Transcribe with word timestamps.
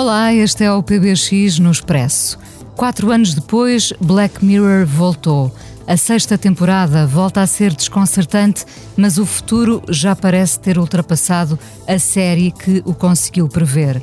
Olá, 0.00 0.32
este 0.32 0.62
é 0.62 0.72
o 0.72 0.80
PBX 0.80 1.58
no 1.58 1.72
Expresso. 1.72 2.38
Quatro 2.76 3.10
anos 3.10 3.34
depois, 3.34 3.92
Black 4.00 4.44
Mirror 4.44 4.86
voltou. 4.86 5.52
A 5.88 5.96
sexta 5.96 6.38
temporada 6.38 7.04
volta 7.04 7.40
a 7.40 7.48
ser 7.48 7.74
desconcertante, 7.74 8.64
mas 8.96 9.18
o 9.18 9.26
futuro 9.26 9.82
já 9.88 10.14
parece 10.14 10.60
ter 10.60 10.78
ultrapassado 10.78 11.58
a 11.84 11.98
série 11.98 12.52
que 12.52 12.80
o 12.86 12.94
conseguiu 12.94 13.48
prever. 13.48 14.00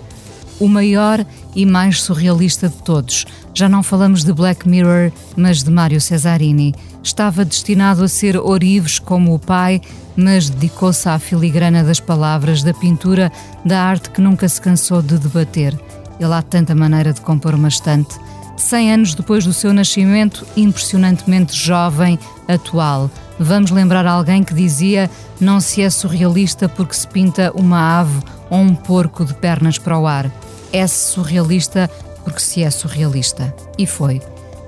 O 0.59 0.67
maior 0.67 1.25
e 1.55 1.65
mais 1.65 2.01
surrealista 2.01 2.69
de 2.69 2.75
todos. 2.77 3.25
Já 3.53 3.67
não 3.67 3.83
falamos 3.83 4.23
de 4.23 4.31
Black 4.31 4.67
Mirror, 4.67 5.11
mas 5.35 5.63
de 5.63 5.69
Mário 5.69 5.99
Cesarini. 5.99 6.73
Estava 7.03 7.45
destinado 7.45 8.03
a 8.03 8.07
ser 8.07 8.37
Orives 8.37 8.99
como 8.99 9.33
o 9.33 9.39
pai, 9.39 9.81
mas 10.15 10.49
dedicou-se 10.49 11.07
à 11.07 11.19
filigrana 11.19 11.83
das 11.83 11.99
palavras, 11.99 12.63
da 12.63 12.73
pintura, 12.73 13.31
da 13.63 13.81
arte 13.81 14.09
que 14.09 14.21
nunca 14.21 14.47
se 14.47 14.61
cansou 14.61 15.01
de 15.01 15.17
debater. 15.17 15.77
Ele 16.19 16.33
há 16.33 16.41
tanta 16.41 16.73
maneira 16.73 17.11
de 17.11 17.21
compor 17.21 17.53
uma 17.53 17.67
estante. 17.67 18.15
Cem 18.57 18.93
anos 18.93 19.13
depois 19.13 19.45
do 19.45 19.53
seu 19.53 19.73
nascimento, 19.73 20.45
impressionantemente 20.55 21.55
jovem, 21.55 22.17
atual. 22.47 23.11
Vamos 23.39 23.71
lembrar 23.71 24.05
alguém 24.05 24.43
que 24.43 24.53
dizia: 24.53 25.09
não 25.39 25.59
se 25.59 25.81
é 25.81 25.89
surrealista 25.89 26.69
porque 26.69 26.95
se 26.95 27.07
pinta 27.07 27.51
uma 27.53 27.99
ave 27.99 28.19
ou 28.49 28.59
um 28.59 28.75
porco 28.75 29.25
de 29.25 29.33
pernas 29.33 29.77
para 29.77 29.97
o 29.97 30.07
ar. 30.07 30.31
É-se 30.71 31.13
surrealista 31.13 31.89
porque 32.23 32.39
se 32.39 32.63
é 32.63 32.69
surrealista. 32.69 33.53
E 33.77 33.85
foi. 33.85 34.21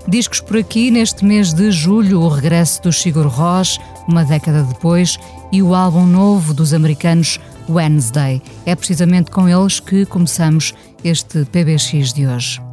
Discos 0.07 0.39
por 0.39 0.57
aqui 0.57 0.89
neste 0.89 1.25
mês 1.25 1.53
de 1.53 1.69
julho, 1.69 2.21
o 2.21 2.29
regresso 2.29 2.81
do 2.81 2.93
Sigur 2.93 3.27
Rós, 3.27 3.77
uma 4.07 4.23
década 4.23 4.63
depois, 4.63 5.19
e 5.51 5.61
o 5.61 5.75
álbum 5.75 6.05
novo 6.05 6.53
dos 6.53 6.73
americanos 6.73 7.39
Wednesday. 7.69 8.41
É 8.65 8.73
precisamente 8.73 9.29
com 9.31 9.49
eles 9.49 9.81
que 9.81 10.05
começamos 10.05 10.73
este 11.03 11.43
PBX 11.45 12.13
de 12.13 12.25
hoje. 12.25 12.66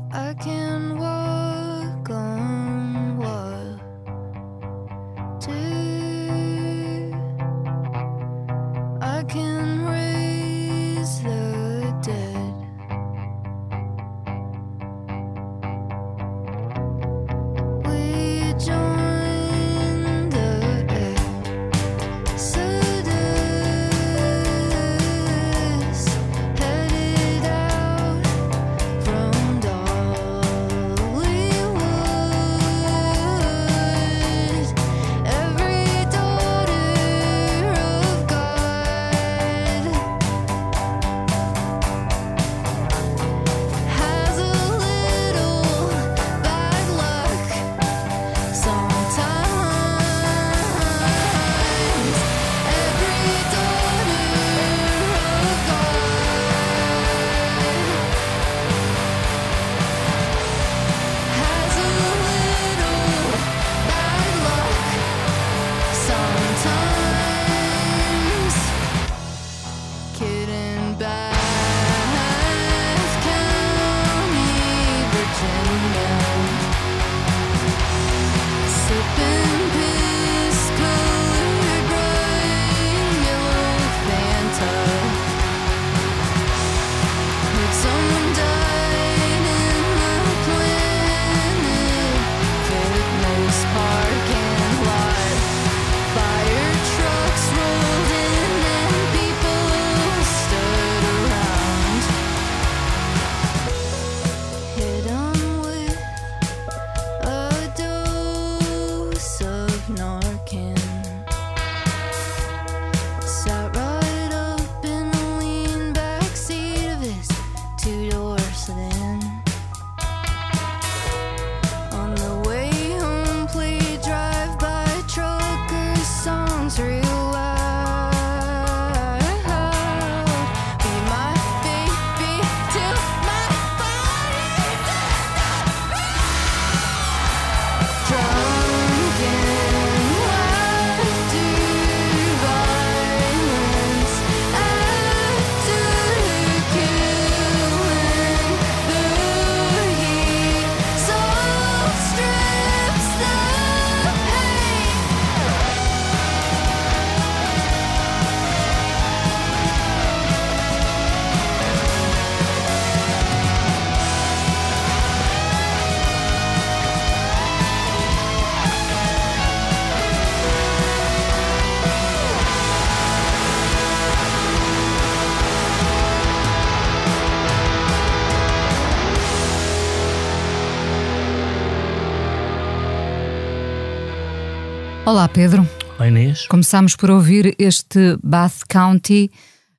Olá, 185.07 185.29
Pedro. 185.29 185.69
Oi, 185.99 186.09
Inês. 186.09 186.47
Começámos 186.47 186.97
por 186.97 187.11
ouvir 187.11 187.55
este 187.59 188.17
Bath 188.23 188.63
County. 188.69 189.31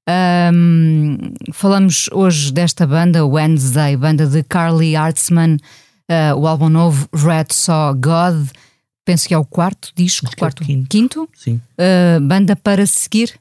Um, 0.07 1.17
falamos 1.51 2.07
hoje 2.11 2.53
desta 2.53 2.85
banda, 2.85 3.25
Wednesday, 3.25 3.97
banda 3.97 4.27
de 4.27 4.43
Carly 4.43 4.95
Artsman, 4.95 5.57
uh, 6.09 6.35
o 6.37 6.47
álbum 6.47 6.69
novo 6.69 7.09
Red 7.11 7.47
Saw 7.51 7.95
God. 7.95 8.49
Penso 9.03 9.27
que 9.27 9.33
é 9.33 9.37
o 9.37 9.45
quarto 9.45 9.91
disco, 9.95 10.27
Acho 10.27 10.37
quarto, 10.37 10.63
é 10.63 10.65
quinto. 10.67 10.89
quinto? 10.89 11.29
Sim. 11.33 11.59
Uh, 11.73 12.21
banda 12.21 12.55
para 12.55 12.85
seguir. 12.85 13.39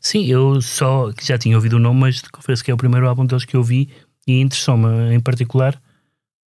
Sim, 0.00 0.26
eu 0.26 0.60
só 0.60 1.12
já 1.20 1.36
tinha 1.36 1.56
ouvido 1.56 1.74
o 1.74 1.80
nome, 1.80 2.00
mas 2.00 2.20
confesso 2.22 2.62
que 2.64 2.70
é 2.70 2.74
o 2.74 2.76
primeiro 2.76 3.08
álbum 3.08 3.26
deles 3.26 3.44
que 3.44 3.56
eu 3.56 3.62
vi 3.62 3.88
e 4.26 4.40
interessou-me 4.40 5.12
em 5.14 5.20
particular 5.20 5.80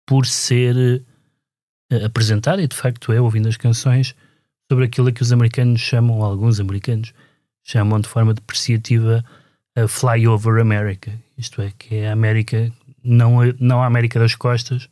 por 0.07 0.27
ser 0.27 1.05
uh, 1.93 2.05
apresentado, 2.05 2.61
e 2.61 2.67
de 2.67 2.75
facto 2.75 3.13
é, 3.13 3.21
ouvindo 3.21 3.49
as 3.49 3.57
canções, 3.57 4.15
sobre 4.71 4.85
aquilo 4.85 5.13
que 5.13 5.21
os 5.21 5.33
americanos 5.33 5.81
chamam, 5.81 6.19
ou 6.19 6.25
alguns 6.25 6.61
americanos 6.61 7.13
chamam 7.65 7.99
de 7.99 8.09
forma 8.09 8.33
depreciativa 8.33 9.25
a 9.75 9.89
Flyover 9.89 10.61
America. 10.61 11.13
Isto 11.37 11.61
é, 11.61 11.73
que 11.77 11.97
é 11.97 12.09
a 12.09 12.13
América, 12.13 12.73
não 13.03 13.41
a, 13.41 13.47
não 13.59 13.83
a 13.83 13.87
América 13.87 14.21
das 14.21 14.37
costas, 14.37 14.89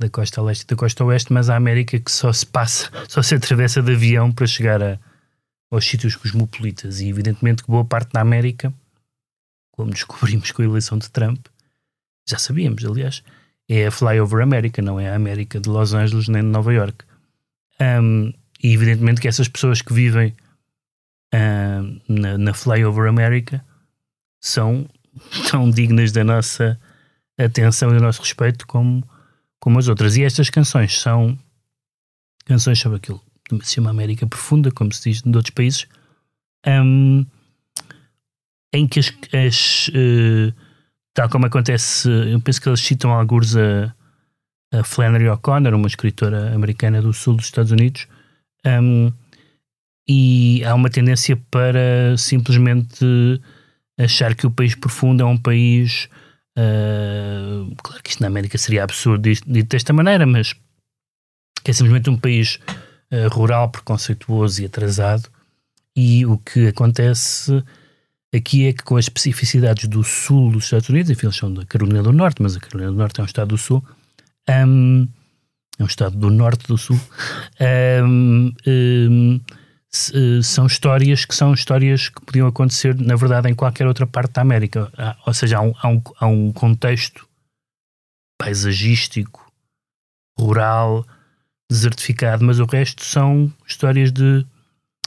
da 0.00 0.10
costa 0.10 0.42
leste 0.42 0.62
e 0.62 0.66
da 0.66 0.74
costa 0.74 1.04
oeste, 1.04 1.32
mas 1.32 1.48
a 1.48 1.54
América 1.54 2.00
que 2.00 2.10
só 2.10 2.32
se 2.32 2.44
passa, 2.44 2.90
só 3.08 3.22
se 3.22 3.36
atravessa 3.36 3.80
de 3.80 3.92
avião 3.92 4.32
para 4.32 4.48
chegar 4.48 4.82
a, 4.82 4.98
aos 5.70 5.84
sítios 5.84 6.16
cosmopolitas. 6.16 7.00
E 7.00 7.08
evidentemente 7.08 7.62
que 7.62 7.70
boa 7.70 7.84
parte 7.84 8.12
da 8.12 8.20
América, 8.20 8.74
como 9.70 9.92
descobrimos 9.92 10.50
com 10.50 10.62
a 10.62 10.64
eleição 10.64 10.98
de 10.98 11.08
Trump, 11.08 11.46
já 12.28 12.36
sabíamos, 12.36 12.84
aliás, 12.84 13.22
é 13.68 13.86
a 13.86 13.92
Flyover 13.92 14.42
America, 14.42 14.82
não 14.82 14.98
é 14.98 15.08
a 15.08 15.14
América 15.14 15.60
de 15.60 15.68
Los 15.68 15.94
Angeles 15.94 16.26
nem 16.26 16.42
de 16.42 16.48
Nova 16.48 16.74
York. 16.74 17.04
Um, 17.80 18.32
e 18.62 18.72
evidentemente 18.72 19.20
que 19.20 19.28
essas 19.28 19.48
pessoas 19.48 19.82
que 19.82 19.92
vivem 19.92 20.34
uh, 21.34 22.00
na, 22.08 22.38
na 22.38 22.54
Flyover 22.54 23.08
America 23.08 23.64
são 24.40 24.88
tão 25.50 25.70
dignas 25.70 26.12
da 26.12 26.24
nossa 26.24 26.78
atenção 27.38 27.90
e 27.90 27.94
do 27.94 28.00
nosso 28.02 28.20
respeito 28.20 28.66
como, 28.66 29.02
como 29.58 29.78
as 29.78 29.88
outras. 29.88 30.16
E 30.16 30.24
estas 30.24 30.50
canções 30.50 30.98
são 31.00 31.38
canções 32.44 32.78
sobre 32.78 32.98
aquilo 32.98 33.22
que 33.48 33.66
se 33.66 33.74
chama 33.74 33.90
América 33.90 34.26
Profunda, 34.26 34.70
como 34.70 34.92
se 34.92 35.10
diz 35.10 35.22
de 35.22 35.36
outros 35.36 35.54
países, 35.54 35.86
um, 36.66 37.26
em 38.72 38.86
que 38.86 39.00
as, 39.00 39.12
as 39.32 39.88
uh, 39.88 40.54
tal 41.14 41.28
como 41.28 41.46
acontece, 41.46 42.08
eu 42.08 42.40
penso 42.40 42.60
que 42.60 42.68
eles 42.68 42.80
citam 42.80 43.12
alguns 43.12 43.56
a, 43.56 43.94
a 44.72 44.84
Flannery 44.84 45.28
O'Connor, 45.28 45.74
uma 45.74 45.88
escritora 45.88 46.54
americana 46.54 47.02
do 47.02 47.12
sul 47.12 47.36
dos 47.36 47.46
Estados 47.46 47.72
Unidos, 47.72 48.06
um, 48.66 49.12
e 50.08 50.64
há 50.64 50.74
uma 50.74 50.90
tendência 50.90 51.36
para 51.50 52.16
simplesmente 52.16 53.04
achar 53.98 54.34
que 54.34 54.46
o 54.46 54.50
país 54.50 54.74
profundo 54.74 55.22
é 55.22 55.26
um 55.26 55.36
país. 55.36 56.08
Uh, 56.58 57.74
claro 57.82 58.02
que 58.02 58.10
isto 58.10 58.20
na 58.20 58.26
América 58.26 58.58
seria 58.58 58.82
absurdo 58.82 59.22
dito 59.22 59.68
desta 59.68 59.92
maneira, 59.92 60.26
mas 60.26 60.52
que 61.62 61.70
é 61.70 61.72
simplesmente 61.72 62.10
um 62.10 62.16
país 62.16 62.58
uh, 63.12 63.28
rural, 63.32 63.70
preconceituoso 63.70 64.62
e 64.62 64.66
atrasado. 64.66 65.28
E 65.94 66.24
o 66.26 66.38
que 66.38 66.68
acontece 66.68 67.62
aqui 68.34 68.66
é 68.66 68.72
que, 68.72 68.82
com 68.82 68.96
as 68.96 69.04
especificidades 69.04 69.88
do 69.88 70.02
sul 70.02 70.50
dos 70.50 70.64
Estados 70.64 70.88
Unidos, 70.88 71.10
enfim, 71.10 71.26
eles 71.26 71.36
são 71.36 71.52
da 71.52 71.64
Carolina 71.66 72.02
do 72.02 72.12
Norte, 72.12 72.42
mas 72.42 72.56
a 72.56 72.60
Carolina 72.60 72.90
do 72.90 72.96
Norte 72.96 73.20
é 73.20 73.22
um 73.22 73.26
estado 73.26 73.48
do 73.48 73.58
sul, 73.58 73.84
um, 74.48 75.06
é 75.80 75.82
um 75.82 75.86
estado 75.86 76.16
do 76.16 76.30
norte 76.30 76.66
do 76.66 76.76
sul. 76.76 77.00
Um, 78.04 78.52
um, 78.66 79.40
eh, 80.14 80.42
são 80.42 80.66
histórias 80.66 81.24
que 81.24 81.34
são 81.34 81.54
histórias 81.54 82.10
que 82.10 82.20
podiam 82.24 82.46
acontecer, 82.46 82.94
na 82.94 83.16
verdade, 83.16 83.48
em 83.48 83.54
qualquer 83.54 83.86
outra 83.86 84.06
parte 84.06 84.34
da 84.34 84.42
América. 84.42 84.92
Ou 85.26 85.32
seja, 85.32 85.58
há 85.58 85.62
um, 85.62 85.72
há 85.80 85.88
um, 85.88 86.02
há 86.20 86.26
um 86.26 86.52
contexto 86.52 87.26
paisagístico, 88.38 89.50
rural, 90.38 91.06
desertificado, 91.70 92.44
mas 92.44 92.58
o 92.58 92.66
resto 92.66 93.04
são 93.04 93.52
histórias 93.66 94.12
de 94.12 94.46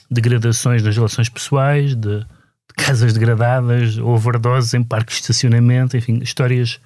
degradações 0.09 0.81
nas 0.81 0.95
relações 0.95 1.29
pessoais, 1.29 1.95
de, 1.95 2.19
de 2.19 2.73
casas 2.75 3.13
degradadas, 3.13 3.97
overdoses 3.97 4.73
em 4.73 4.83
parques 4.83 5.17
de 5.17 5.21
estacionamento, 5.21 5.95
enfim, 5.95 6.19
histórias 6.19 6.79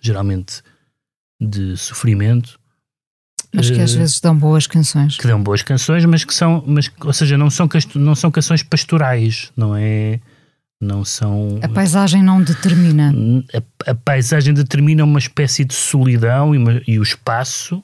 geralmente 0.00 0.62
de 1.40 1.76
sofrimento 1.76 2.57
mas 3.52 3.70
que 3.70 3.80
às 3.80 3.94
eh, 3.94 3.98
vezes 3.98 4.20
dão 4.20 4.36
boas 4.36 4.66
canções. 4.66 5.16
Que 5.16 5.26
dão 5.26 5.42
boas 5.42 5.62
canções, 5.62 6.04
mas 6.04 6.24
que 6.24 6.34
são, 6.34 6.62
mas, 6.66 6.90
ou 7.00 7.12
seja, 7.12 7.38
não 7.38 7.50
são, 7.50 7.68
não 7.94 8.14
são 8.14 8.30
canções 8.30 8.62
pastorais, 8.62 9.52
não 9.56 9.74
é? 9.74 10.20
Não 10.80 11.04
são. 11.04 11.58
A 11.62 11.68
paisagem 11.68 12.22
não 12.22 12.40
determina. 12.42 13.12
A, 13.54 13.90
a 13.90 13.94
paisagem 13.94 14.54
determina 14.54 15.02
uma 15.02 15.18
espécie 15.18 15.64
de 15.64 15.74
solidão 15.74 16.54
e, 16.54 16.58
uma, 16.58 16.82
e 16.86 16.98
o 16.98 17.02
espaço, 17.02 17.78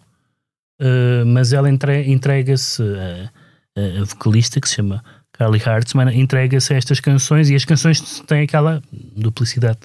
uh, 0.81 1.27
mas 1.27 1.53
ela 1.53 1.69
entre, 1.69 2.09
entrega-se, 2.11 2.83
a, 2.83 4.01
a, 4.01 4.05
vocalista 4.05 4.61
que 4.61 4.69
se 4.69 4.77
chama 4.77 5.03
Carly 5.33 5.61
Hartzman, 5.65 6.17
entrega-se 6.17 6.73
a 6.73 6.77
estas 6.77 7.01
canções 7.01 7.51
e 7.51 7.55
as 7.57 7.65
canções 7.65 8.21
têm 8.27 8.43
aquela 8.43 8.81
duplicidade 9.17 9.81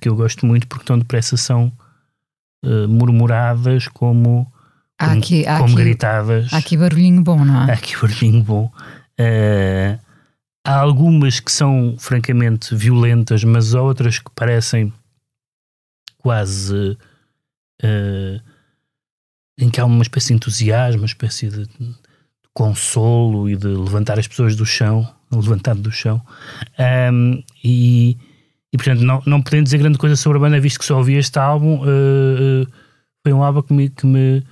que 0.00 0.08
eu 0.08 0.16
gosto 0.16 0.46
muito 0.46 0.66
porque 0.66 0.84
tão 0.84 0.98
depressa 0.98 1.36
são 1.36 1.72
uh, 2.64 2.88
murmuradas 2.88 3.88
como 3.88 4.50
há 4.98 5.12
aqui, 5.12 5.46
há 5.46 5.58
como 5.58 5.74
aqui, 5.74 5.82
gritadas. 5.82 6.52
Há 6.52 6.58
aqui 6.58 6.76
barulhinho 6.76 7.22
bom, 7.22 7.44
não 7.44 7.62
é? 7.62 7.70
Há 7.70 7.74
aqui 7.74 7.94
barulhinho 7.94 8.42
bom. 8.42 8.72
Uh, 9.20 9.98
há 10.64 10.76
algumas 10.76 11.40
que 11.40 11.50
são 11.52 11.96
francamente 11.98 12.74
violentas, 12.74 13.44
mas 13.44 13.74
há 13.74 13.82
outras 13.82 14.18
que 14.18 14.30
parecem 14.34 14.92
quase 16.18 16.96
uh, 17.82 18.40
em 19.58 19.68
que 19.68 19.80
há 19.80 19.84
uma 19.84 20.02
espécie 20.02 20.28
de 20.28 20.34
entusiasmo, 20.34 21.02
uma 21.02 21.06
espécie 21.06 21.48
de, 21.48 21.66
de 21.66 21.94
consolo 22.54 23.48
e 23.48 23.56
de 23.56 23.66
levantar 23.66 24.18
as 24.18 24.28
pessoas 24.28 24.56
do 24.56 24.64
chão, 24.64 25.08
levantado 25.30 25.80
do 25.80 25.90
chão. 25.90 26.22
Um, 27.12 27.42
e, 27.62 28.18
e 28.72 28.76
portanto, 28.76 29.00
não, 29.00 29.22
não 29.26 29.42
podendo 29.42 29.64
dizer 29.64 29.78
grande 29.78 29.98
coisa 29.98 30.16
sobre 30.16 30.38
a 30.38 30.40
banda, 30.40 30.60
visto 30.60 30.78
que 30.78 30.84
só 30.84 30.96
ouvi 30.98 31.14
este 31.14 31.38
álbum. 31.38 31.82
Uh, 31.82 32.66
foi 33.22 33.32
um 33.32 33.42
álbum 33.42 33.62
que 33.62 33.72
me, 33.74 33.88
que 33.90 34.06
me 34.06 34.42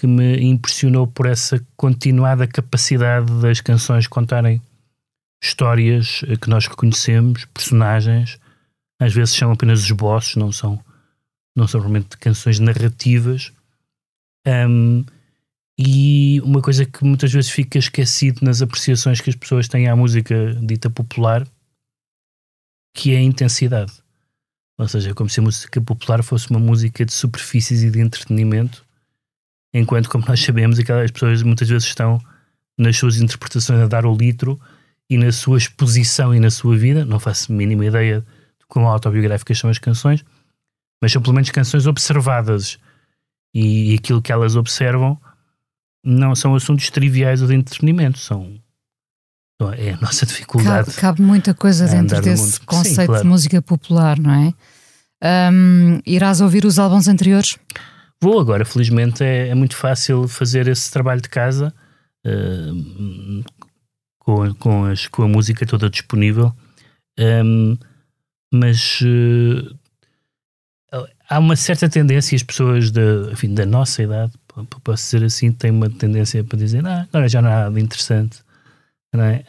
que 0.00 0.06
me 0.06 0.42
impressionou 0.42 1.06
por 1.06 1.26
essa 1.26 1.62
continuada 1.76 2.46
capacidade 2.46 3.30
das 3.42 3.60
canções 3.60 4.06
contarem 4.06 4.62
histórias 5.42 6.22
que 6.40 6.48
nós 6.48 6.66
reconhecemos, 6.66 7.44
personagens, 7.52 8.38
às 8.98 9.12
vezes 9.12 9.34
são 9.34 9.52
apenas 9.52 9.80
esboços, 9.80 10.36
não 10.36 10.50
são, 10.50 10.82
não 11.54 11.68
são 11.68 11.80
realmente 11.80 12.16
canções 12.16 12.58
narrativas. 12.58 13.52
Um, 14.46 15.04
e 15.78 16.40
uma 16.40 16.62
coisa 16.62 16.86
que 16.86 17.04
muitas 17.04 17.30
vezes 17.30 17.50
fica 17.50 17.78
esquecido 17.78 18.40
nas 18.42 18.62
apreciações 18.62 19.20
que 19.20 19.28
as 19.28 19.36
pessoas 19.36 19.68
têm 19.68 19.86
à 19.86 19.94
música 19.94 20.54
dita 20.62 20.88
popular, 20.88 21.46
que 22.92 23.14
é 23.14 23.18
a 23.18 23.22
intensidade. 23.22 23.92
Ou 24.78 24.88
seja, 24.88 25.10
é 25.10 25.14
como 25.14 25.28
se 25.28 25.40
a 25.40 25.42
música 25.42 25.80
popular 25.80 26.22
fosse 26.22 26.50
uma 26.50 26.58
música 26.58 27.04
de 27.04 27.12
superfícies 27.12 27.82
e 27.82 27.90
de 27.90 28.00
entretenimento, 28.00 28.84
enquanto, 29.74 30.08
como 30.08 30.24
nós 30.26 30.40
sabemos, 30.40 30.78
aquelas 30.78 31.10
pessoas 31.10 31.42
muitas 31.42 31.68
vezes 31.68 31.88
estão 31.88 32.20
nas 32.78 32.96
suas 32.96 33.20
interpretações 33.20 33.80
a 33.80 33.86
dar 33.86 34.06
o 34.06 34.16
litro 34.16 34.58
e 35.08 35.18
na 35.18 35.30
sua 35.32 35.58
exposição 35.58 36.34
e 36.34 36.40
na 36.40 36.50
sua 36.50 36.76
vida, 36.76 37.04
não 37.04 37.20
faço 37.20 37.52
mínima 37.52 37.84
ideia 37.84 38.20
de 38.58 38.66
quão 38.66 38.86
autobiográficas 38.86 39.58
são 39.58 39.68
as 39.68 39.78
canções, 39.78 40.24
mas 41.02 41.12
são 41.12 41.20
pelo 41.20 41.34
menos 41.34 41.50
canções 41.50 41.86
observadas 41.86 42.78
e, 43.52 43.92
e 43.92 43.94
aquilo 43.96 44.22
que 44.22 44.32
elas 44.32 44.56
observam 44.56 45.20
não 46.02 46.34
são 46.34 46.54
assuntos 46.54 46.88
triviais 46.90 47.42
ou 47.42 47.48
de 47.48 47.54
entretenimento, 47.54 48.18
são 48.18 48.58
é 49.68 49.92
a 49.92 49.96
nossa 50.00 50.24
dificuldade. 50.24 50.86
Cabe, 50.86 51.00
cabe 51.00 51.22
muita 51.22 51.52
coisa 51.52 51.86
dentro 51.86 52.20
desse 52.20 52.60
conceito 52.60 53.00
Sim, 53.00 53.06
claro. 53.06 53.22
de 53.22 53.28
música 53.28 53.62
popular, 53.62 54.18
não 54.18 54.32
é? 54.32 54.54
Um, 55.52 56.00
irás 56.06 56.40
ouvir 56.40 56.64
os 56.64 56.78
álbuns 56.78 57.06
anteriores? 57.06 57.58
Vou 58.22 58.40
agora, 58.40 58.64
felizmente 58.64 59.22
é, 59.22 59.48
é 59.48 59.54
muito 59.54 59.76
fácil 59.76 60.26
fazer 60.28 60.66
esse 60.68 60.90
trabalho 60.90 61.20
de 61.20 61.28
casa 61.28 61.74
uh, 62.26 63.44
com, 64.18 64.54
com, 64.54 64.84
as, 64.84 65.06
com 65.08 65.22
a 65.22 65.28
música 65.28 65.66
toda 65.66 65.90
disponível, 65.90 66.54
um, 67.18 67.76
mas 68.52 69.00
uh, 69.02 69.76
há 71.28 71.38
uma 71.38 71.56
certa 71.56 71.88
tendência, 71.88 72.34
as 72.34 72.42
pessoas 72.42 72.90
da, 72.90 73.30
enfim, 73.32 73.54
da 73.54 73.64
nossa 73.64 74.02
idade, 74.02 74.32
posso 74.82 75.04
dizer 75.04 75.24
assim, 75.24 75.52
têm 75.52 75.70
uma 75.70 75.88
tendência 75.88 76.42
para 76.42 76.58
dizer, 76.58 76.84
ah, 76.86 77.06
agora 77.08 77.28
já 77.28 77.40
não 77.40 77.50
há 77.50 77.64
nada 77.64 77.80
interessante. 77.80 78.42
Não, 79.12 79.24
é? 79.24 79.44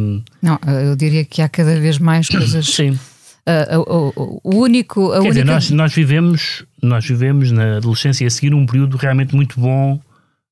um, 0.00 0.22
não, 0.42 0.58
eu 0.82 0.96
diria 0.96 1.24
que 1.24 1.40
há 1.40 1.48
cada 1.48 1.78
vez 1.78 1.98
mais 1.98 2.26
coisas. 2.30 2.66
Sim 2.66 2.98
uh, 3.46 4.12
o, 4.16 4.40
o, 4.42 4.56
único. 4.62 5.12
A 5.12 5.20
Quer 5.20 5.28
única... 5.28 5.32
dizer, 5.32 5.44
nós, 5.44 5.70
nós, 5.70 5.94
vivemos, 5.94 6.64
nós 6.82 7.06
vivemos 7.06 7.50
na 7.52 7.76
adolescência 7.76 8.26
a 8.26 8.30
seguir 8.30 8.54
um 8.54 8.66
período 8.66 8.96
realmente 8.96 9.34
muito 9.34 9.60
bom. 9.60 10.00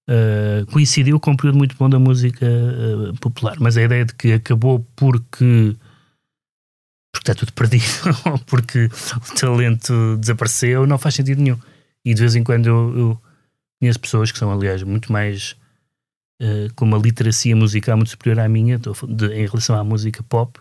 Uh, 0.08 0.66
coincidiu 0.72 1.18
com 1.20 1.30
um 1.30 1.36
período 1.36 1.58
muito 1.58 1.76
bom 1.76 1.88
da 1.88 1.98
música 1.98 2.44
uh, 2.44 3.14
popular, 3.18 3.56
mas 3.60 3.76
a 3.76 3.82
ideia 3.82 4.04
de 4.04 4.14
que 4.14 4.32
acabou 4.32 4.84
porque 4.96 5.76
porque 7.12 7.30
está 7.30 7.34
tudo 7.34 7.52
perdido 7.52 7.84
ou 8.24 8.38
porque 8.46 8.86
o 8.86 9.34
talento 9.34 10.16
desapareceu 10.16 10.86
não 10.86 10.98
faz 10.98 11.14
sentido 11.14 11.40
nenhum. 11.40 11.58
E 12.04 12.14
de 12.14 12.20
vez 12.20 12.34
em 12.34 12.42
quando 12.42 12.66
eu, 12.66 12.98
eu 12.98 13.22
conheço 13.78 14.00
pessoas 14.00 14.32
que 14.32 14.38
são, 14.38 14.50
aliás, 14.50 14.82
muito 14.82 15.12
mais 15.12 15.54
uh, 16.42 16.72
com 16.74 16.84
uma 16.84 16.98
literacia 16.98 17.54
musical 17.54 17.96
muito 17.96 18.10
superior 18.10 18.40
à 18.40 18.48
minha, 18.48 18.78
de, 18.78 19.26
em 19.28 19.46
relação 19.46 19.78
à 19.78 19.84
música 19.84 20.22
pop, 20.22 20.58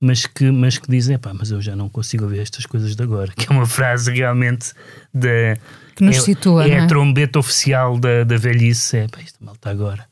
mas 0.00 0.26
que, 0.26 0.50
mas 0.50 0.78
que 0.78 0.90
dizem, 0.90 1.18
pá, 1.18 1.32
mas 1.34 1.50
eu 1.50 1.60
já 1.60 1.74
não 1.74 1.88
consigo 1.88 2.24
ouvir 2.24 2.40
estas 2.40 2.66
coisas 2.66 2.94
de 2.94 3.02
agora, 3.02 3.32
que 3.36 3.46
é 3.50 3.50
uma 3.50 3.66
frase 3.66 4.12
realmente 4.12 4.72
da. 5.12 5.56
Que 5.96 6.04
nos 6.04 6.16
é, 6.16 6.20
situa. 6.20 6.66
É 6.66 6.70
é? 6.70 6.80
a 6.80 6.86
trombeta 6.86 7.38
oficial 7.38 7.98
da, 7.98 8.24
da 8.24 8.36
velhice, 8.36 8.98
é 8.98 9.08
pá, 9.08 9.20
isto 9.20 9.42
mal 9.44 9.54
está 9.54 9.70
agora. 9.70 10.06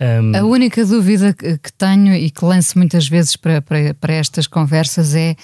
Um, 0.00 0.36
a 0.36 0.42
única 0.44 0.84
dúvida 0.84 1.32
que, 1.32 1.56
que, 1.56 1.72
tenho 1.72 2.14
e 2.14 2.30
que 2.30 2.44
lanço 2.44 2.76
muitas 2.76 3.08
vezes 3.08 3.34
para, 3.34 3.62
para, 3.62 3.94
para 3.94 4.12
estas 4.12 4.46
conversas 4.46 5.14
é 5.14 5.34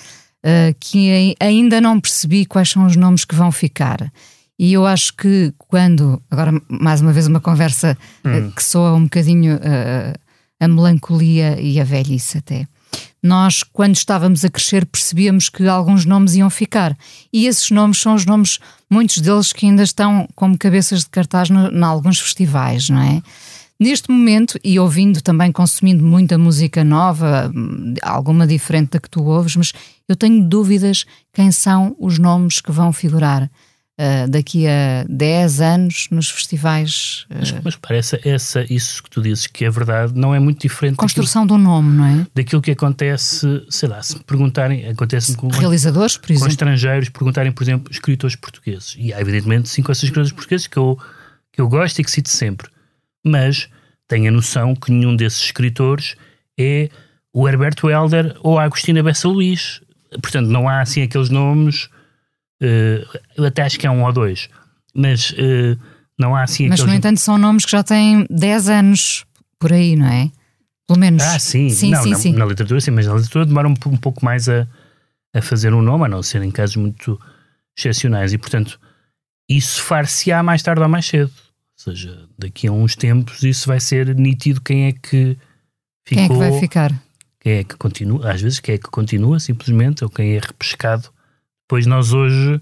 uh, 0.44 0.74
que 0.78 1.34
ainda 1.40 1.80
não 1.80 1.98
percebi 1.98 2.44
quais 2.44 2.68
são 2.68 2.84
os 2.84 2.94
nomes 2.94 3.24
que 3.24 3.34
vão 3.34 3.50
ficar. 3.50 4.12
E 4.62 4.75
eu 4.75 4.87
acho 4.87 5.16
que 5.16 5.52
quando, 5.59 6.23
agora 6.31 6.52
mais 6.69 7.00
uma 7.00 7.12
vez 7.12 7.26
uma 7.26 7.40
conversa 7.40 7.99
hum. 8.25 8.47
uh, 8.47 8.52
que 8.52 8.62
soa 8.62 8.92
um 8.95 9.02
bocadinho 9.02 9.57
uh, 9.57 10.16
a 10.61 10.69
melancolia 10.69 11.61
e 11.61 11.81
a 11.81 11.85
velhice 11.85 12.38
até. 12.38 12.69
Nós, 13.21 13.64
quando 13.64 13.97
estávamos 13.97 14.45
a 14.45 14.49
crescer, 14.49 14.87
percebíamos 14.87 15.49
que 15.49 15.66
alguns 15.66 16.04
nomes 16.04 16.37
iam 16.37 16.49
ficar. 16.49 16.97
E 17.33 17.49
esses 17.49 17.73
nomes 17.73 17.99
são 17.99 18.14
os 18.14 18.25
nomes, 18.25 18.61
muitos 18.88 19.19
deles 19.19 19.52
que 19.52 19.66
ainda 19.66 19.83
estão 19.83 20.28
como 20.37 20.57
cabeças 20.57 21.00
de 21.00 21.11
cartaz 21.11 21.50
em 21.50 21.83
alguns 21.83 22.21
festivais, 22.21 22.88
não 22.88 23.02
é? 23.02 23.21
Neste 23.81 24.12
momento, 24.12 24.61
e 24.62 24.78
ouvindo 24.78 25.21
também, 25.21 25.50
consumindo 25.50 26.04
muita 26.04 26.38
música 26.38 26.85
nova, 26.85 27.52
alguma 28.00 28.47
diferente 28.47 28.90
da 28.90 29.00
que 29.00 29.11
tu 29.11 29.25
ouves, 29.25 29.57
mas 29.57 29.73
eu 30.09 30.14
tenho 30.14 30.49
dúvidas 30.49 31.04
quem 31.33 31.50
são 31.50 31.97
os 31.99 32.16
nomes 32.16 32.61
que 32.61 32.71
vão 32.71 32.92
figurar 32.92 33.50
uh, 33.99 34.28
daqui 34.28 34.66
a 34.66 35.04
10 35.08 35.61
anos 35.61 36.08
nos 36.11 36.30
festivais. 36.30 37.26
Uh, 37.30 37.37
mas, 37.38 37.52
mas 37.64 37.76
parece 37.76 38.20
essa, 38.25 38.64
isso 38.72 39.02
que 39.02 39.11
tu 39.11 39.22
dizes 39.22 39.46
que 39.46 39.64
é 39.64 39.70
verdade, 39.70 40.12
não 40.14 40.34
é 40.34 40.38
muito 40.38 40.61
diferente. 40.61 40.96
Construção 40.96 41.46
daquilo, 41.46 41.58
do 41.58 41.64
nome, 41.64 41.96
não 41.96 42.04
é? 42.06 42.26
Daquilo 42.34 42.62
que 42.62 42.70
acontece, 42.70 43.64
sei 43.70 43.88
lá, 43.88 44.02
se 44.02 44.18
perguntarem, 44.20 44.88
acontece 44.88 45.37
com 45.37 45.49
realizadores, 45.49 46.16
por 46.16 46.30
exemplo. 46.30 46.49
Com 46.49 46.50
estrangeiros, 46.50 47.08
perguntarem, 47.08 47.52
por 47.52 47.62
exemplo, 47.62 47.90
escritores 47.90 48.37
portugueses. 48.37 48.94
E 48.99 49.12
há, 49.12 49.20
evidentemente, 49.20 49.68
cinco 49.68 49.90
ou 49.90 49.94
seis 49.94 50.04
escritores 50.04 50.32
portugueses 50.32 50.66
que 50.66 50.76
eu, 50.76 50.99
que 51.52 51.61
eu 51.61 51.68
gosto 51.68 51.99
e 51.99 52.04
que 52.04 52.11
cito 52.11 52.28
sempre 52.28 52.72
mas 53.25 53.68
tenho 54.08 54.28
a 54.28 54.32
noção 54.32 54.75
que 54.75 54.90
nenhum 54.90 55.14
desses 55.14 55.44
escritores 55.44 56.16
é 56.58 56.90
o 57.32 57.49
Herberto 57.49 57.88
Helder 57.88 58.37
ou 58.40 58.58
a 58.58 58.64
Agostina 58.64 59.02
Bessa 59.02 59.28
Luís. 59.28 59.80
Portanto, 60.20 60.49
não 60.49 60.68
há 60.68 60.80
assim 60.80 61.02
aqueles 61.02 61.30
nomes. 61.30 61.88
Uh, 62.62 63.19
eu 63.37 63.45
até 63.45 63.62
acho 63.62 63.76
que 63.76 63.87
é 63.87 63.90
um 63.90 64.04
ou 64.04 64.12
dois, 64.12 64.49
mas 64.95 65.31
uh, 65.31 65.76
não 66.16 66.37
há 66.37 66.45
assim 66.45 66.69
Mas, 66.69 66.81
no 66.81 66.95
entanto, 66.95 67.19
são 67.19 67.37
nomes 67.37 67.64
que 67.64 67.73
já 67.73 67.83
têm 67.83 68.25
10 68.31 68.69
anos 68.69 69.25
por 69.59 69.73
aí, 69.73 69.97
não 69.97 70.07
é? 70.07 70.31
Pelo 70.87 71.00
menos. 71.00 71.23
Ah, 71.23 71.38
sim, 71.38 71.71
sim, 71.71 71.90
não, 71.90 72.02
sim, 72.02 72.11
na, 72.11 72.16
sim. 72.16 72.33
na, 72.35 72.45
literatura 72.45 72.81
sim, 72.81 72.92
mas 72.92 73.07
na 73.07 73.14
literatura 73.14 73.47
demora 73.47 73.69
um, 73.69 73.75
um 73.87 73.97
pouco 73.97 74.25
mais 74.25 74.49
a, 74.49 74.66
a 75.35 75.42
fazer 75.42 75.75
um 75.75 75.83
nome, 75.83 76.04
a 76.04 76.09
não 76.09 76.23
ser 76.23 76.42
em 76.42 76.50
casos 76.50 76.76
muito 76.76 77.21
excepcionais. 77.76 78.33
E, 78.33 78.38
portanto, 78.38 78.78
isso 79.49 79.83
far-se-á 79.83 80.42
mais 80.42 80.62
tarde 80.62 80.83
ou 80.83 80.88
mais 80.88 81.07
cedo. 81.07 81.33
Ou 81.87 81.95
seja, 81.95 82.28
daqui 82.38 82.69
a 82.69 82.73
uns 82.73 82.95
tempos 82.95 83.42
isso 83.42 83.66
vai 83.66 83.81
ser 83.81 84.14
nítido 84.14 84.61
quem 84.61 84.87
é 84.87 84.92
que 84.92 85.37
ficou. 86.07 86.16
Quem 86.16 86.25
é 86.25 86.28
que 86.28 86.35
vai 86.35 86.61
ficar? 86.61 87.02
Quem 87.40 87.52
é 87.54 87.64
que 87.64 87.76
continua, 87.76 88.31
às 88.31 88.40
vezes 88.40 88.61
quem 88.61 88.76
é 88.76 88.78
que 88.78 88.88
continua 88.88 89.40
simplesmente, 89.40 90.04
ou 90.04 90.11
quem 90.11 90.37
é 90.37 90.38
repescado. 90.38 91.09
Pois 91.73 91.87
nós 91.87 92.12
hoje, 92.12 92.61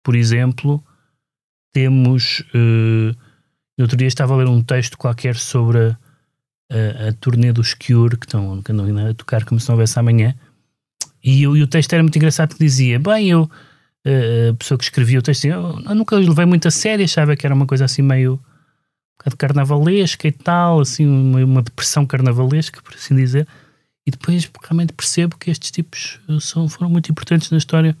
por 0.00 0.14
exemplo, 0.14 0.80
temos. 1.72 2.44
Uh, 2.54 3.12
outro 3.80 3.96
dia 3.96 4.06
estava 4.06 4.32
a 4.32 4.36
ler 4.36 4.46
um 4.46 4.62
texto 4.62 4.96
qualquer 4.96 5.34
sobre 5.34 5.76
a, 5.80 5.98
a, 6.70 7.08
a 7.08 7.12
turnê 7.14 7.52
dos 7.52 7.74
Cure, 7.74 8.16
que 8.16 8.26
estão 8.26 8.62
que 8.62 8.70
andam 8.70 9.08
a 9.08 9.12
tocar 9.12 9.44
como 9.44 9.58
se 9.58 9.68
não 9.68 9.74
houvesse 9.74 9.98
amanhã. 9.98 10.36
E, 11.20 11.40
e 11.40 11.48
o 11.48 11.66
texto 11.66 11.92
era 11.94 12.00
muito 12.00 12.14
engraçado 12.14 12.54
que 12.54 12.60
dizia: 12.60 13.00
Bem, 13.00 13.28
eu 13.28 13.50
a 14.06 14.54
pessoa 14.54 14.78
que 14.78 14.84
escrevia 14.84 15.18
o 15.18 15.22
texto 15.22 15.46
eu, 15.46 15.80
eu 15.84 15.94
nunca 15.96 16.14
levei 16.14 16.46
muito 16.46 16.68
a 16.68 16.70
sério, 16.70 17.04
achava 17.04 17.34
que 17.34 17.44
era 17.44 17.52
uma 17.52 17.66
coisa 17.66 17.86
assim 17.86 18.02
meio 18.02 18.38
bocado 19.18 19.36
carnavalesca 19.36 20.28
e 20.28 20.32
tal, 20.32 20.78
assim, 20.78 21.08
uma, 21.08 21.44
uma, 21.44 21.62
depressão 21.62 22.06
carnavalesca, 22.06 22.80
por 22.82 22.94
assim 22.94 23.16
dizer. 23.16 23.48
E 24.06 24.12
depois 24.12 24.48
realmente 24.62 24.92
percebo 24.92 25.36
que 25.36 25.50
estes 25.50 25.72
tipos 25.72 26.20
são, 26.40 26.68
foram 26.68 26.88
muito 26.88 27.10
importantes 27.10 27.50
na 27.50 27.58
história, 27.58 27.96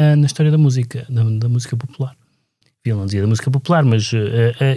uh, 0.00 0.16
na 0.16 0.26
história 0.26 0.50
da 0.50 0.58
música, 0.58 1.06
da, 1.08 1.22
da 1.22 1.48
música 1.48 1.76
popular. 1.76 2.16
Eu 2.84 2.96
não 2.96 3.06
dizia 3.06 3.22
da 3.22 3.26
música 3.26 3.50
popular, 3.50 3.84
mas 3.84 4.12
uh, 4.12 4.16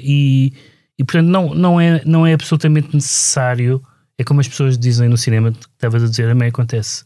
e, 0.01 0.53
e 0.97 1.03
portanto 1.03 1.27
não, 1.27 1.53
não, 1.53 1.79
é, 1.79 2.03
não 2.05 2.25
é 2.25 2.33
absolutamente 2.33 2.93
necessário, 2.95 3.83
é 4.17 4.23
como 4.23 4.41
as 4.41 4.47
pessoas 4.47 4.77
dizem 4.77 5.07
no 5.07 5.17
cinema, 5.17 5.51
que 5.51 5.59
estavas 5.59 6.03
a 6.03 6.07
dizer, 6.07 6.27
também 6.27 6.49
acontece 6.49 7.05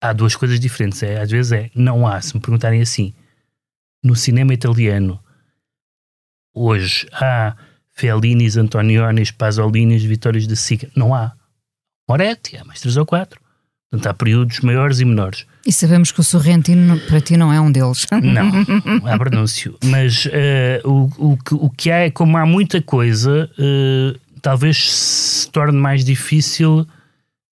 há 0.00 0.12
duas 0.12 0.36
coisas 0.36 0.58
diferentes. 0.60 1.02
É, 1.02 1.20
às 1.20 1.30
vezes 1.30 1.52
é, 1.52 1.70
não 1.74 2.06
há, 2.06 2.20
se 2.20 2.34
me 2.34 2.40
perguntarem 2.40 2.80
assim, 2.80 3.14
no 4.02 4.14
cinema 4.14 4.52
italiano, 4.52 5.20
hoje 6.54 7.06
há 7.12 7.56
Fellinis, 7.90 8.56
Antonionis, 8.56 9.30
Pasolini's, 9.30 10.04
Vitórios 10.04 10.46
de 10.46 10.56
Sica. 10.56 10.90
Não 10.94 11.14
há. 11.14 11.32
Moretti, 12.08 12.56
há 12.56 12.64
mais 12.64 12.80
três 12.80 12.96
ou 12.96 13.04
quatro. 13.04 13.40
Portanto, 13.90 14.06
há 14.06 14.14
períodos 14.14 14.60
maiores 14.60 15.00
e 15.00 15.04
menores. 15.04 15.46
E 15.68 15.72
sabemos 15.72 16.10
que 16.10 16.18
o 16.18 16.24
Sorrentino 16.24 16.98
para 17.00 17.20
ti 17.20 17.36
não 17.36 17.52
é 17.52 17.60
um 17.60 17.70
deles. 17.70 18.06
Não, 18.22 18.50
há 19.06 19.18
pronúncio. 19.18 19.76
Mas 19.84 20.24
uh, 20.24 20.30
o, 20.82 21.32
o, 21.32 21.36
que, 21.36 21.54
o 21.54 21.68
que 21.68 21.90
há 21.90 21.98
é, 22.06 22.10
como 22.10 22.38
há 22.38 22.46
muita 22.46 22.80
coisa, 22.80 23.50
uh, 23.58 24.18
talvez 24.40 24.90
se 24.90 25.50
torne 25.50 25.78
mais 25.78 26.06
difícil 26.06 26.86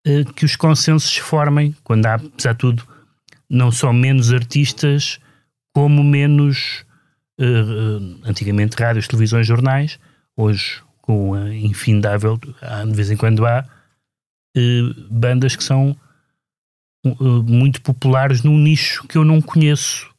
eh, 0.06 0.24
que 0.36 0.44
os 0.44 0.54
consensos 0.54 1.10
se 1.10 1.20
formem, 1.20 1.76
quando 1.82 2.06
há, 2.06 2.14
apesar 2.14 2.52
de 2.52 2.58
tudo, 2.58 2.84
não 3.50 3.72
só 3.72 3.92
menos 3.92 4.32
artistas, 4.32 5.18
como 5.74 6.02
menos, 6.04 6.84
uh, 7.40 8.20
antigamente, 8.24 8.76
rádios, 8.80 9.08
televisões, 9.08 9.48
jornais, 9.48 9.98
hoje, 10.36 10.80
com 11.02 11.34
a 11.34 11.52
infindável, 11.52 12.38
de 12.38 12.94
vez 12.94 13.10
em 13.10 13.16
quando 13.16 13.44
há 13.44 13.66
uh, 14.56 14.94
bandas 15.10 15.56
que 15.56 15.64
são 15.64 15.90
uh, 15.90 15.96
muito 17.44 17.80
populares 17.82 18.42
num 18.42 18.58
nicho 18.58 19.06
que 19.06 19.18
eu 19.18 19.24
não 19.24 19.40
conheço 19.40 20.10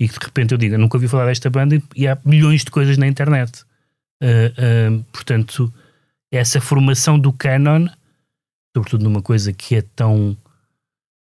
e 0.00 0.08
que 0.08 0.18
de 0.18 0.24
repente 0.26 0.52
eu 0.52 0.58
digo, 0.58 0.74
eu 0.74 0.78
nunca 0.78 0.96
ouvi 0.96 1.08
falar 1.08 1.26
desta 1.26 1.48
banda 1.48 1.80
e 1.94 2.06
há 2.06 2.18
milhões 2.24 2.64
de 2.64 2.70
coisas 2.70 2.98
na 2.98 3.06
internet. 3.06 3.64
portanto, 5.12 5.72
essa 6.30 6.60
formação 6.60 7.18
do 7.18 7.32
canon 7.32 7.86
sobretudo 8.76 9.04
numa 9.04 9.22
coisa 9.22 9.52
que 9.54 9.76
é 9.76 9.82
tão 9.94 10.36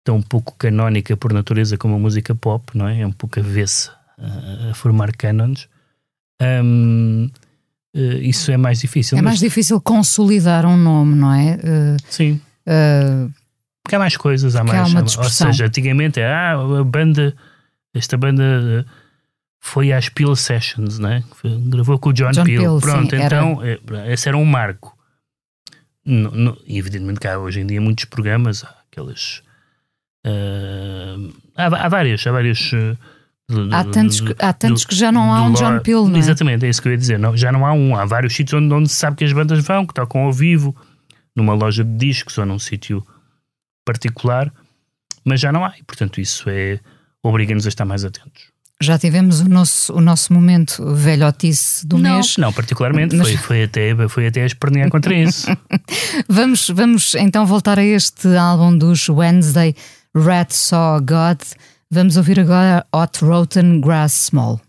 tão 0.03 0.21
pouco 0.21 0.55
canónica 0.57 1.17
por 1.17 1.33
natureza 1.33 1.77
como 1.77 1.95
a 1.95 1.99
música 1.99 2.35
pop, 2.35 2.75
não 2.77 2.87
é? 2.87 3.01
É 3.01 3.07
um 3.07 3.11
pouco 3.11 3.39
avessa 3.39 3.91
a, 4.17 4.71
a 4.71 4.73
formar 4.73 5.15
canons. 5.15 5.67
Um, 6.41 7.29
uh, 7.95 7.99
isso 8.21 8.51
é 8.51 8.57
mais 8.57 8.79
difícil. 8.79 9.17
É 9.17 9.21
mais 9.21 9.39
difícil 9.39 9.79
consolidar 9.79 10.65
um 10.65 10.77
nome, 10.77 11.15
não 11.15 11.33
é? 11.33 11.55
Uh, 11.55 11.97
Sim. 12.09 12.41
Uh, 12.67 13.31
porque 13.83 13.95
há 13.95 13.99
mais 13.99 14.15
coisas, 14.15 14.55
há 14.55 14.63
mais. 14.63 14.79
Há 14.79 14.99
uma 14.99 15.01
ou 15.01 15.29
seja, 15.29 15.65
antigamente 15.65 16.19
é 16.19 16.27
ah, 16.27 16.53
a 16.53 16.83
banda, 16.83 17.35
esta 17.93 18.17
banda 18.17 18.85
foi 19.59 19.91
às 19.91 20.09
Peel 20.09 20.35
Sessions, 20.35 20.99
né? 20.99 21.23
Gravou 21.67 21.97
com 21.99 22.09
o 22.09 22.13
John, 22.13 22.31
John 22.31 22.43
Peel. 22.43 22.61
Peel 22.61 22.79
Pronto, 22.79 23.15
sim, 23.15 23.21
então 23.21 23.61
era... 23.63 24.11
esse 24.11 24.27
era 24.27 24.37
um 24.37 24.45
marco. 24.45 24.97
No, 26.03 26.31
no, 26.31 26.57
evidentemente 26.67 27.19
que 27.19 27.27
há 27.27 27.37
hoje 27.37 27.61
em 27.61 27.67
dia 27.67 27.79
muitos 27.79 28.05
programas, 28.05 28.63
há 28.63 28.75
aquelas. 28.91 29.43
Uh, 30.25 31.31
há, 31.55 31.65
há 31.65 31.89
várias, 31.89 32.25
há 32.25 32.31
várias. 32.31 32.71
Há 33.71 33.83
tantos, 33.83 34.21
que, 34.21 34.35
há 34.39 34.53
tantos 34.53 34.83
do, 34.83 34.87
que 34.87 34.95
já 34.95 35.11
não 35.11 35.33
há 35.33 35.43
um 35.43 35.53
John 35.53 35.79
Peel, 35.79 36.07
não 36.07 36.15
é? 36.15 36.19
Exatamente, 36.19 36.65
é 36.65 36.69
isso 36.69 36.81
que 36.81 36.87
eu 36.87 36.91
ia 36.91 36.97
dizer. 36.97 37.19
Não, 37.19 37.35
já 37.35 37.51
não 37.51 37.65
há 37.65 37.73
um. 37.73 37.95
Há 37.95 38.05
vários 38.05 38.33
sítios 38.33 38.61
onde, 38.61 38.73
onde 38.73 38.89
se 38.89 38.95
sabe 38.95 39.17
que 39.17 39.23
as 39.23 39.33
bandas 39.33 39.63
vão, 39.63 39.85
que 39.85 39.93
tocam 39.93 40.21
ao 40.21 40.33
vivo, 40.33 40.75
numa 41.35 41.53
loja 41.53 41.83
de 41.83 41.91
discos 41.97 42.37
ou 42.37 42.45
num 42.45 42.57
sítio 42.57 43.05
particular, 43.85 44.51
mas 45.25 45.39
já 45.39 45.51
não 45.51 45.65
há. 45.65 45.77
E, 45.77 45.83
portanto, 45.83 46.19
isso 46.19 46.49
é 46.49 46.79
obriga-nos 47.23 47.65
a 47.65 47.69
estar 47.69 47.85
mais 47.85 48.03
atentos 48.03 48.51
já 48.81 48.97
tivemos 48.97 49.41
o 49.41 49.47
nosso, 49.47 49.93
o 49.93 50.01
nosso 50.01 50.33
momento 50.33 50.83
velhotice 50.93 51.85
do 51.85 51.97
não, 51.97 52.15
mês. 52.15 52.35
Não, 52.37 52.51
particularmente, 52.51 53.15
mas... 53.15 53.27
foi, 53.27 53.37
foi, 53.37 53.63
até, 53.63 54.07
foi 54.09 54.27
até 54.27 54.41
a 54.41 54.45
espernear 54.45 54.89
contra 54.89 55.13
isso. 55.13 55.47
vamos, 56.27 56.67
vamos 56.69 57.15
então 57.15 57.45
voltar 57.45 57.77
a 57.77 57.83
este 57.83 58.27
álbum 58.35 58.75
dos 58.75 59.07
Wednesday, 59.07 59.75
Red 60.15 60.47
Saw 60.49 60.99
God. 60.99 61.41
Vamos 61.89 62.17
ouvir 62.17 62.39
agora 62.39 62.85
Hot 62.93 63.23
Rotten 63.23 63.79
Grass 63.81 64.13
Small. 64.13 64.59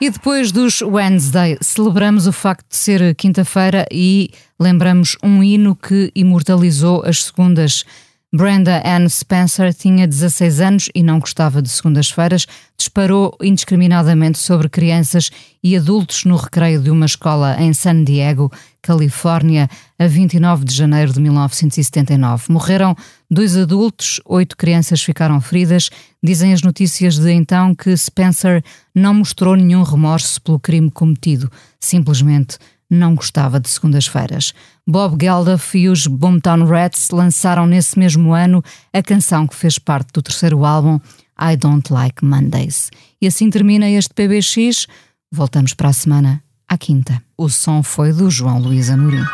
E 0.00 0.10
depois 0.10 0.52
dos 0.52 0.80
Wednesday, 0.80 1.58
celebramos 1.60 2.28
o 2.28 2.32
facto 2.32 2.68
de 2.68 2.76
ser 2.76 3.16
quinta-feira 3.16 3.84
e 3.90 4.30
lembramos 4.60 5.16
um 5.24 5.42
hino 5.42 5.74
que 5.74 6.12
imortalizou 6.14 7.02
as 7.04 7.24
segundas. 7.24 7.84
Brenda 8.32 8.80
Ann 8.86 9.08
Spencer 9.08 9.74
tinha 9.74 10.06
16 10.06 10.60
anos 10.60 10.88
e 10.94 11.02
não 11.02 11.18
gostava 11.18 11.60
de 11.60 11.68
segundas-feiras, 11.68 12.46
disparou 12.76 13.36
indiscriminadamente 13.42 14.38
sobre 14.38 14.68
crianças 14.68 15.30
e 15.64 15.76
adultos 15.76 16.24
no 16.24 16.36
recreio 16.36 16.80
de 16.80 16.92
uma 16.92 17.06
escola 17.06 17.56
em 17.60 17.72
San 17.72 18.04
Diego, 18.04 18.52
Califórnia, 18.82 19.68
a 19.98 20.06
29 20.06 20.64
de 20.64 20.74
janeiro 20.74 21.12
de 21.12 21.20
1979. 21.20 22.52
Morreram 22.52 22.96
dois 23.30 23.56
adultos, 23.56 24.20
oito 24.24 24.56
crianças 24.56 25.02
ficaram 25.02 25.40
feridas. 25.40 25.90
Dizem 26.22 26.52
as 26.52 26.62
notícias 26.62 27.18
de 27.18 27.30
então 27.32 27.74
que 27.74 27.96
Spencer 27.96 28.62
não 28.94 29.14
mostrou 29.14 29.56
nenhum 29.56 29.82
remorso 29.82 30.40
pelo 30.42 30.58
crime 30.58 30.90
cometido, 30.90 31.50
simplesmente 31.80 32.58
não 32.90 33.14
gostava 33.14 33.60
de 33.60 33.68
segundas-feiras. 33.68 34.54
Bob 34.86 35.16
Geldof 35.20 35.76
e 35.76 35.88
os 35.88 36.06
Boomtown 36.06 36.64
Rats 36.64 37.10
lançaram 37.10 37.66
nesse 37.66 37.98
mesmo 37.98 38.32
ano 38.32 38.62
a 38.92 39.02
canção 39.02 39.46
que 39.46 39.54
fez 39.54 39.78
parte 39.78 40.10
do 40.12 40.22
terceiro 40.22 40.64
álbum, 40.64 40.98
I 41.40 41.56
Don't 41.56 41.92
Like 41.92 42.24
Mondays. 42.24 42.90
E 43.20 43.26
assim 43.26 43.50
termina 43.50 43.88
este 43.88 44.14
PBX. 44.14 44.86
Voltamos 45.30 45.74
para 45.74 45.90
a 45.90 45.92
semana, 45.92 46.42
à 46.68 46.76
quinta. 46.76 47.22
O 47.36 47.48
som 47.48 47.82
foi 47.82 48.12
do 48.12 48.30
João 48.30 48.58
Luís 48.58 48.90
Amorim. 48.90 49.24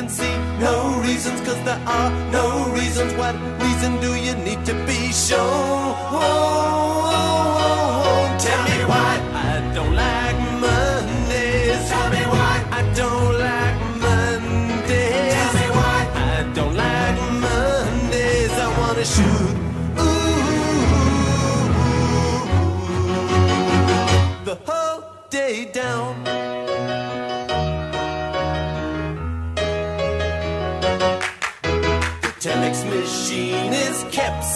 Can 0.00 0.08
see 0.08 0.36
no 0.58 0.98
reasons, 1.02 1.40
cause 1.42 1.62
there 1.64 1.82
are 1.86 2.10
no 2.32 2.72
reasons. 2.72 3.12
What 3.20 3.34
reason 3.60 4.00
do 4.00 4.14
you 4.14 4.34
need 4.46 4.64
to 4.64 4.74
be 4.86 5.12
shown? 5.12 5.94
Tell 8.44 8.62
me 8.70 8.78
why 8.92 9.12
I 9.50 9.54
don't 9.74 9.94
like 9.94 10.38
Mondays. 10.64 11.88
Tell 11.90 12.08
me 12.16 12.22
why 12.34 12.54
I 12.78 12.82
don't 13.00 13.34
like 13.48 13.76
Mondays. 14.06 15.34
Tell 15.36 15.52
me 15.60 15.66
why 15.78 15.98
I 16.32 16.36
don't 16.56 16.74
like 16.84 17.18
Mondays. 17.44 18.52
I 18.64 18.68
wanna 18.78 19.06
shoot. 19.14 19.54
Ooh, 20.04 20.44
the 24.48 24.56
whole 24.66 25.02
day 25.28 25.54
down. 25.80 26.39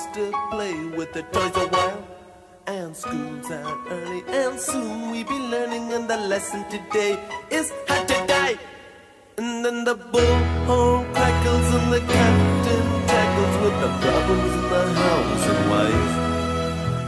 To 0.00 0.32
play 0.50 0.74
with 0.96 1.12
the 1.12 1.22
toys 1.24 1.54
a 1.56 1.68
while. 1.68 2.02
And 2.66 2.96
school's 2.96 3.50
out 3.50 3.78
early, 3.90 4.24
and 4.28 4.58
soon 4.58 5.10
we'll 5.10 5.28
be 5.28 5.38
learning. 5.38 5.92
And 5.92 6.08
the 6.08 6.16
lesson 6.16 6.64
today 6.70 7.20
is 7.50 7.70
how 7.86 8.02
to 8.04 8.26
die. 8.26 8.56
And 9.36 9.62
then 9.62 9.84
the 9.84 9.96
bullhorn 9.96 11.12
crackles, 11.12 11.74
and 11.76 11.92
the 11.92 12.00
captain 12.00 12.86
tackles 13.12 13.56
with 13.62 13.76
the 13.84 13.90
problems 14.00 14.52
in 14.54 14.66
the 14.72 14.84
house 15.04 15.46
and 15.52 15.70
wife. 15.70 16.12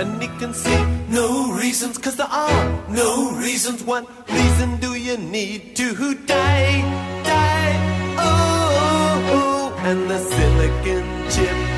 And 0.00 0.22
he 0.22 0.28
can 0.38 0.52
see 0.52 0.84
no 1.08 1.50
reasons, 1.50 1.96
cause 1.96 2.16
there 2.16 2.26
are 2.30 2.88
no 2.90 3.32
reasons. 3.32 3.82
What 3.82 4.06
reason 4.30 4.76
do 4.76 4.94
you 4.94 5.16
need 5.16 5.76
to 5.76 6.14
die? 6.26 6.82
Die, 7.24 7.74
oh, 8.18 8.22
oh. 8.92 9.34
oh. 9.34 9.88
And 9.88 10.10
the 10.10 10.18
silicon 10.18 11.30
chip 11.30 11.71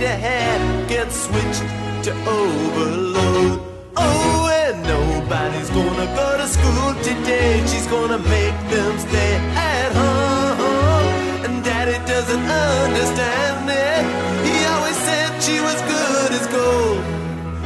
inside 0.00 0.06
her 0.06 0.18
head 0.18 0.88
gets 0.88 1.24
switched 1.24 1.64
to 2.04 2.12
overload. 2.26 3.60
Oh, 3.96 4.48
and 4.48 4.82
nobody's 4.82 5.70
gonna 5.70 6.06
go 6.16 6.36
to 6.38 6.46
school 6.46 6.94
today. 7.02 7.62
She's 7.66 7.86
gonna 7.86 8.18
make 8.18 8.56
them 8.70 8.98
stay 8.98 9.34
at 9.54 9.92
home. 9.92 11.44
And 11.44 11.64
daddy 11.64 11.98
doesn't 12.06 12.44
understand 12.44 13.68
it. 13.68 14.02
He 14.46 14.64
always 14.72 14.96
said 14.96 15.42
she 15.42 15.60
was 15.60 15.78
good 15.82 16.32
as 16.32 16.46
gold. 16.46 17.02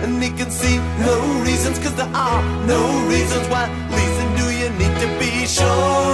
And 0.02 0.22
he 0.22 0.30
can 0.30 0.50
see 0.50 0.78
no 1.00 1.16
reasons, 1.44 1.78
cause 1.78 1.94
there 1.94 2.14
are 2.14 2.42
no 2.66 2.80
reasons. 3.08 3.46
why. 3.48 3.64
reason 3.98 4.26
do 4.40 4.46
you 4.60 4.68
need 4.80 4.94
to 5.00 5.08
be 5.18 5.46
sure? 5.46 6.13